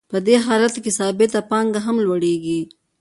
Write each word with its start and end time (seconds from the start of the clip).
په 0.11 0.17
دې 0.27 0.35
حالت 0.45 0.73
کې 0.83 0.91
ثابته 0.99 1.39
پانګه 1.49 1.79
هم 1.85 1.95
لوړېږي 2.05 2.59